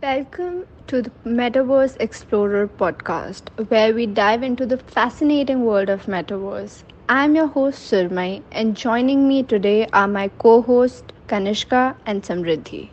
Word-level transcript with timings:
Welcome 0.00 0.68
to 0.86 1.02
the 1.02 1.10
Metaverse 1.26 1.96
Explorer 1.98 2.68
podcast, 2.68 3.48
where 3.68 3.92
we 3.92 4.06
dive 4.06 4.44
into 4.44 4.64
the 4.64 4.78
fascinating 4.78 5.64
world 5.64 5.88
of 5.88 6.06
metaverse. 6.06 6.84
I'm 7.08 7.34
your 7.34 7.48
host 7.48 7.90
Surmai, 7.90 8.44
and 8.52 8.76
joining 8.76 9.26
me 9.26 9.42
today 9.42 9.88
are 9.92 10.06
my 10.06 10.28
co-hosts 10.38 11.02
Kanishka 11.26 11.96
and 12.06 12.22
Samriddhi. 12.22 12.90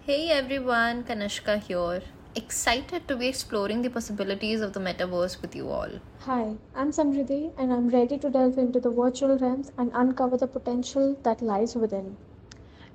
Hey 0.00 0.30
everyone, 0.30 1.04
Kanishka 1.04 1.58
here. 1.62 2.02
Excited 2.34 3.06
to 3.06 3.14
be 3.14 3.28
exploring 3.28 3.82
the 3.82 3.90
possibilities 3.90 4.60
of 4.60 4.72
the 4.72 4.80
metaverse 4.80 5.40
with 5.40 5.54
you 5.54 5.68
all. 5.68 6.00
Hi, 6.22 6.56
I'm 6.74 6.90
Samriddhi 6.90 7.52
and 7.56 7.72
I'm 7.72 7.88
ready 7.88 8.18
to 8.18 8.28
delve 8.28 8.58
into 8.58 8.80
the 8.80 8.90
virtual 8.90 9.38
realms 9.38 9.70
and 9.78 9.92
uncover 9.94 10.36
the 10.36 10.48
potential 10.48 11.16
that 11.22 11.40
lies 11.40 11.76
within. 11.76 12.16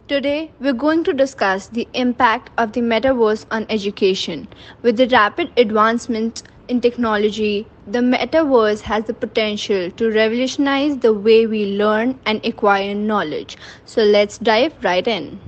Today, 0.05 0.51
we're 0.59 0.73
going 0.73 1.05
to 1.05 1.13
discuss 1.13 1.67
the 1.67 1.87
impact 1.93 2.49
of 2.57 2.73
the 2.73 2.81
metaverse 2.81 3.45
on 3.51 3.65
education. 3.69 4.49
With 4.81 4.97
the 4.97 5.07
rapid 5.07 5.53
advancement 5.55 6.43
in 6.67 6.81
technology, 6.81 7.67
the 7.87 7.99
metaverse 7.99 8.81
has 8.81 9.05
the 9.05 9.13
potential 9.13 9.89
to 9.91 10.11
revolutionize 10.11 10.97
the 10.97 11.13
way 11.13 11.47
we 11.47 11.77
learn 11.77 12.19
and 12.25 12.45
acquire 12.45 12.93
knowledge. 12.93 13.55
So 13.85 14.03
let's 14.03 14.37
dive 14.37 14.73
right 14.83 15.07
in. 15.07 15.39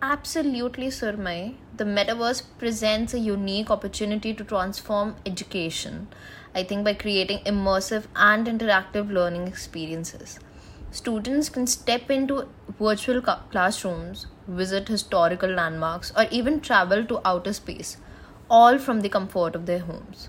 Absolutely, 0.00 0.86
Surmai. 0.86 1.56
The 1.76 1.84
metaverse 1.84 2.44
presents 2.58 3.14
a 3.14 3.18
unique 3.18 3.68
opportunity 3.68 4.32
to 4.32 4.44
transform 4.44 5.16
education, 5.26 6.06
I 6.54 6.62
think, 6.62 6.84
by 6.84 6.94
creating 6.94 7.40
immersive 7.40 8.04
and 8.14 8.46
interactive 8.46 9.10
learning 9.10 9.48
experiences. 9.48 10.38
Students 10.90 11.48
can 11.48 11.66
step 11.68 12.10
into 12.10 12.48
virtual 12.78 13.20
classrooms, 13.22 14.26
visit 14.48 14.88
historical 14.88 15.50
landmarks, 15.50 16.12
or 16.16 16.26
even 16.30 16.60
travel 16.60 17.04
to 17.04 17.20
outer 17.24 17.52
space, 17.52 17.98
all 18.50 18.78
from 18.78 19.00
the 19.02 19.08
comfort 19.08 19.54
of 19.54 19.66
their 19.66 19.80
homes. 19.80 20.28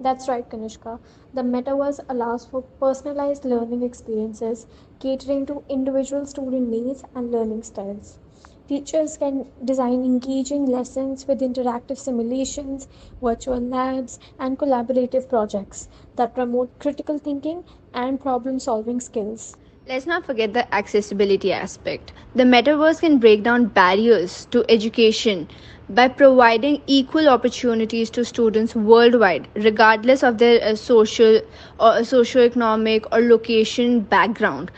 That's 0.00 0.28
right, 0.28 0.48
Kanishka. 0.48 0.98
The 1.34 1.42
metaverse 1.42 2.00
allows 2.08 2.46
for 2.46 2.62
personalized 2.62 3.44
learning 3.44 3.82
experiences 3.82 4.66
catering 4.98 5.44
to 5.46 5.62
individual 5.68 6.24
student 6.26 6.68
needs 6.68 7.04
and 7.14 7.30
learning 7.30 7.62
styles. 7.62 8.18
Teachers 8.66 9.18
can 9.18 9.46
design 9.64 10.04
engaging 10.04 10.64
lessons 10.64 11.26
with 11.26 11.40
interactive 11.40 11.98
simulations, 11.98 12.88
virtual 13.20 13.60
labs, 13.60 14.18
and 14.38 14.58
collaborative 14.58 15.28
projects 15.28 15.88
that 16.16 16.34
promote 16.34 16.78
critical 16.78 17.18
thinking 17.18 17.64
and 17.94 18.20
problem 18.20 18.58
solving 18.58 19.00
skills. 19.00 19.56
Let's 19.88 20.06
not 20.06 20.24
forget 20.24 20.52
the 20.52 20.72
accessibility 20.74 21.52
aspect. 21.52 22.12
The 22.34 22.44
metaverse 22.44 23.00
can 23.00 23.18
break 23.18 23.42
down 23.42 23.66
barriers 23.66 24.46
to 24.52 24.64
education 24.68 25.48
by 25.88 26.08
providing 26.08 26.82
equal 26.86 27.28
opportunities 27.28 28.10
to 28.10 28.24
students 28.24 28.74
worldwide, 28.76 29.48
regardless 29.54 30.22
of 30.22 30.38
their 30.38 30.62
uh, 30.62 30.74
social 30.76 31.40
or 31.78 31.92
socioeconomic 32.12 33.06
or 33.12 33.20
location 33.20 34.00
background 34.00 34.70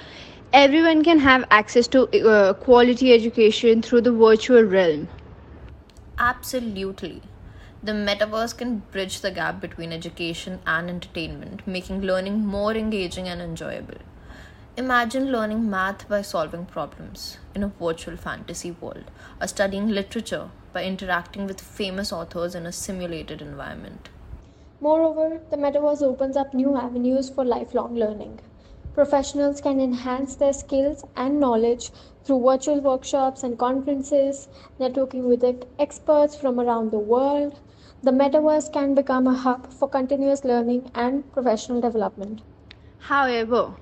everyone 0.52 1.02
can 1.02 1.18
have 1.18 1.44
access 1.50 1.88
to 1.88 2.02
uh, 2.28 2.52
quality 2.54 3.12
education 3.12 3.82
through 3.82 4.02
the 4.02 4.12
virtual 4.12 4.62
realm. 4.62 5.08
Absolutely. 6.18 7.22
The 7.84 7.92
metaverse 7.92 8.56
can 8.56 8.84
bridge 8.92 9.22
the 9.22 9.32
gap 9.32 9.60
between 9.60 9.92
education 9.92 10.60
and 10.64 10.88
entertainment, 10.88 11.66
making 11.66 12.02
learning 12.02 12.46
more 12.46 12.76
engaging 12.76 13.26
and 13.26 13.42
enjoyable. 13.42 13.98
Imagine 14.76 15.32
learning 15.32 15.68
math 15.68 16.08
by 16.08 16.22
solving 16.22 16.64
problems 16.64 17.38
in 17.56 17.64
a 17.64 17.72
virtual 17.80 18.16
fantasy 18.16 18.70
world, 18.70 19.10
or 19.40 19.48
studying 19.48 19.88
literature 19.88 20.50
by 20.72 20.84
interacting 20.84 21.46
with 21.48 21.60
famous 21.60 22.12
authors 22.12 22.54
in 22.54 22.66
a 22.66 22.72
simulated 22.72 23.42
environment. 23.42 24.10
Moreover, 24.80 25.40
the 25.50 25.56
metaverse 25.56 26.02
opens 26.02 26.36
up 26.36 26.54
new 26.54 26.76
avenues 26.76 27.30
for 27.30 27.44
lifelong 27.44 27.96
learning. 27.96 28.38
Professionals 28.94 29.60
can 29.62 29.80
enhance 29.80 30.34
their 30.36 30.52
skills 30.52 31.02
and 31.16 31.40
knowledge 31.40 31.90
through 32.24 32.42
virtual 32.42 32.80
workshops 32.80 33.42
and 33.42 33.58
conferences, 33.58 34.48
networking 34.78 35.22
with 35.22 35.42
experts 35.78 36.36
from 36.36 36.60
around 36.60 36.90
the 36.90 36.98
world. 36.98 37.58
The 38.02 38.10
metaverse 38.10 38.70
can 38.70 38.94
become 38.94 39.26
a 39.26 39.32
hub 39.32 39.72
for 39.72 39.88
continuous 39.88 40.44
learning 40.44 40.90
and 40.94 41.32
professional 41.32 41.80
development. 41.80 42.42
However, 42.98 43.74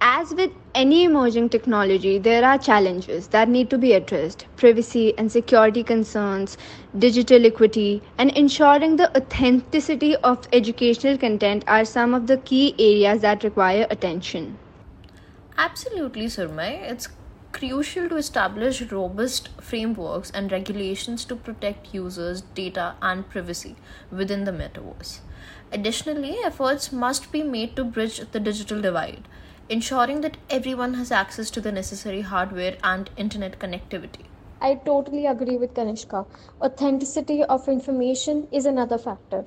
as 0.00 0.32
with 0.32 0.50
any 0.74 1.04
emerging 1.04 1.48
technology, 1.50 2.18
there 2.18 2.44
are 2.44 2.56
challenges 2.56 3.28
that 3.28 3.48
need 3.48 3.68
to 3.70 3.76
be 3.76 3.92
addressed 3.92 4.46
privacy 4.56 5.16
and 5.18 5.30
security 5.30 5.82
concerns, 5.82 6.56
digital 6.98 7.44
equity, 7.44 8.02
and 8.16 8.30
ensuring 8.30 8.96
the 8.96 9.14
authenticity 9.16 10.16
of 10.16 10.48
educational 10.52 11.18
content 11.18 11.64
are 11.66 11.84
some 11.84 12.14
of 12.14 12.26
the 12.26 12.38
key 12.38 12.74
areas 12.78 13.20
that 13.20 13.44
require 13.44 13.86
attention. 13.90 14.58
Absolutely, 15.58 16.26
Surmai. 16.26 16.90
It's 16.90 17.08
crucial 17.52 18.08
to 18.08 18.16
establish 18.16 18.80
robust 18.90 19.50
frameworks 19.60 20.30
and 20.30 20.50
regulations 20.50 21.26
to 21.26 21.36
protect 21.36 21.92
users' 21.92 22.40
data 22.40 22.94
and 23.02 23.28
privacy 23.28 23.76
within 24.10 24.44
the 24.44 24.52
metaverse. 24.52 25.18
Additionally, 25.72 26.38
efforts 26.44 26.90
must 26.90 27.30
be 27.30 27.42
made 27.42 27.76
to 27.76 27.84
bridge 27.84 28.20
the 28.32 28.40
digital 28.40 28.80
divide 28.80 29.28
ensuring 29.70 30.20
that 30.20 30.36
everyone 30.50 30.94
has 30.94 31.12
access 31.12 31.48
to 31.48 31.60
the 31.60 31.70
necessary 31.70 32.22
hardware 32.22 32.76
and 32.82 33.08
internet 33.16 33.58
connectivity. 33.60 34.26
I 34.60 34.74
totally 34.74 35.26
agree 35.26 35.56
with 35.56 35.74
Kanishka. 35.74 36.26
Authenticity 36.60 37.44
of 37.44 37.68
information 37.68 38.48
is 38.50 38.66
another 38.66 38.98
factor. 38.98 39.44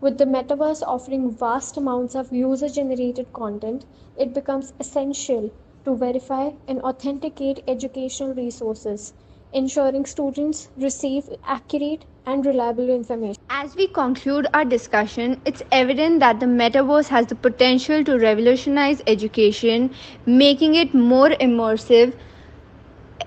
With 0.00 0.18
the 0.18 0.26
metaverse 0.26 0.82
offering 0.82 1.30
vast 1.30 1.76
amounts 1.76 2.16
of 2.16 2.32
user 2.32 2.68
generated 2.68 3.32
content, 3.32 3.86
it 4.18 4.34
becomes 4.34 4.72
essential 4.80 5.50
to 5.84 5.96
verify 5.96 6.50
and 6.66 6.82
authenticate 6.82 7.62
educational 7.68 8.34
resources, 8.34 9.14
ensuring 9.54 10.04
students 10.04 10.68
receive 10.76 11.28
accurate 11.46 12.04
and 12.26 12.44
reliable 12.44 12.90
information. 12.90 13.40
As 13.48 13.76
we 13.76 13.86
conclude 13.86 14.46
our 14.52 14.64
discussion, 14.64 15.40
it's 15.44 15.62
evident 15.70 16.20
that 16.20 16.40
the 16.40 16.46
metaverse 16.46 17.08
has 17.08 17.26
the 17.26 17.34
potential 17.34 18.02
to 18.04 18.18
revolutionize 18.18 19.02
education, 19.06 19.90
making 20.26 20.74
it 20.74 20.94
more 20.94 21.30
immersive, 21.30 22.14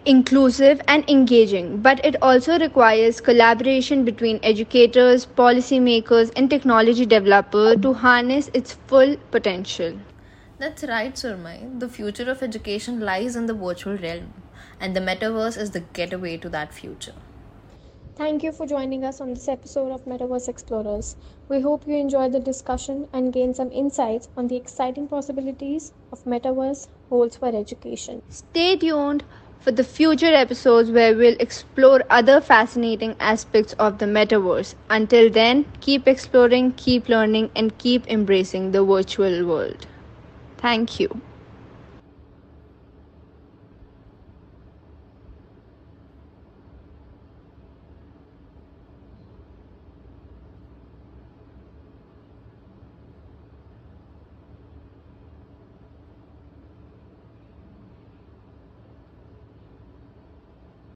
inclusive, 0.06 0.82
and 0.88 1.10
engaging. 1.10 1.78
But 1.82 2.04
it 2.04 2.16
also 2.22 2.60
requires 2.60 3.22
collaboration 3.22 4.04
between 4.04 4.40
educators, 4.44 5.26
policymakers, 5.26 6.32
and 6.36 6.50
technology 6.50 7.06
developers 7.06 7.82
to 7.82 7.94
harness 7.94 8.50
its 8.54 8.74
full 8.88 9.16
potential. 9.32 9.94
That's 10.60 10.84
right, 10.84 11.14
Surmai. 11.14 11.80
The 11.80 11.88
future 11.88 12.30
of 12.32 12.42
education 12.42 13.00
lies 13.00 13.36
in 13.36 13.46
the 13.46 13.54
virtual 13.54 13.96
realm, 13.96 14.34
and 14.80 14.96
the 14.96 15.00
metaverse 15.00 15.58
is 15.58 15.72
the 15.72 15.82
getaway 15.82 16.38
to 16.38 16.50
that 16.50 16.74
future. 16.74 17.14
Thank 18.16 18.42
you 18.42 18.52
for 18.52 18.66
joining 18.66 19.04
us 19.04 19.22
on 19.22 19.36
this 19.36 19.48
episode 19.48 19.92
of 19.92 20.06
Metaverse 20.06 20.50
Explorers. 20.50 21.16
We 21.50 21.62
hope 21.62 21.86
you 21.86 21.96
enjoyed 21.96 22.32
the 22.32 22.40
discussion 22.40 23.08
and 23.14 23.32
gained 23.32 23.56
some 23.56 23.72
insights 23.72 24.30
on 24.36 24.48
the 24.48 24.56
exciting 24.56 25.08
possibilities 25.08 25.94
of 26.12 26.24
Metaverse 26.24 26.88
holds 27.10 27.38
for 27.38 27.56
education. 27.56 28.24
Stay 28.30 28.76
tuned 28.76 29.24
for 29.60 29.72
the 29.72 29.84
future 29.84 30.34
episodes 30.34 30.90
where 30.90 31.16
we'll 31.16 31.36
explore 31.40 32.04
other 32.10 32.42
fascinating 32.42 33.16
aspects 33.20 33.74
of 33.74 34.00
the 34.00 34.06
metaverse. 34.06 34.74
Until 34.90 35.30
then, 35.30 35.66
keep 35.82 36.08
exploring, 36.08 36.72
keep 36.74 37.10
learning, 37.10 37.52
and 37.56 37.78
keep 37.78 38.08
embracing 38.08 38.72
the 38.72 38.84
virtual 38.84 39.46
world. 39.46 39.86
Thank 40.58 41.00
you. 41.00 41.22